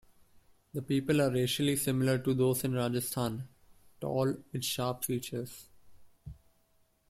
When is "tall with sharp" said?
4.01-5.05